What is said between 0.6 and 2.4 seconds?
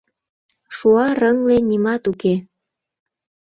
Шуа рыҥле нимат уке.